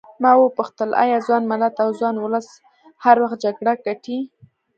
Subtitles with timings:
[0.23, 2.47] ما وپوښتل ایا ځوان ملت او ځوان ولس
[3.03, 4.19] هر وخت جګړه ګټي.